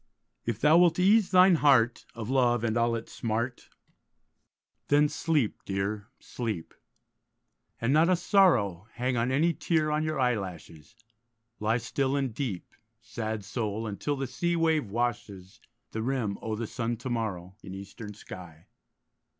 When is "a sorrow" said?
8.09-8.87